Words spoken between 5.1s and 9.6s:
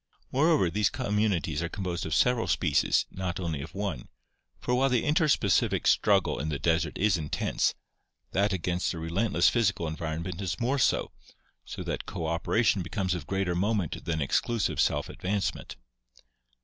specific struggle in the desert is intense, that against a relentless